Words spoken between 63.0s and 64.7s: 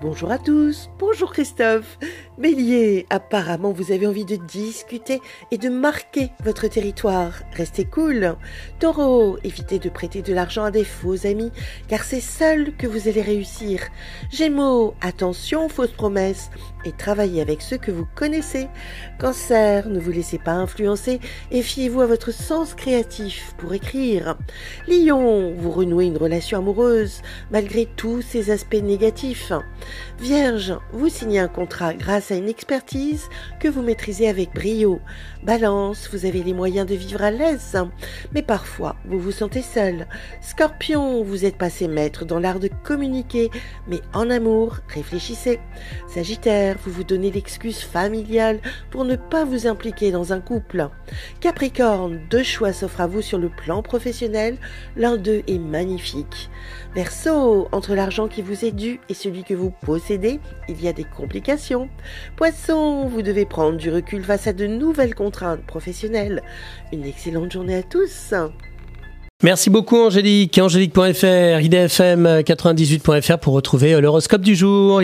vous devez prendre du recul face à de